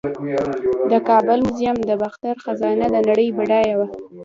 [0.91, 3.87] د کابل میوزیم د باختر خزانه د نړۍ بډایه وه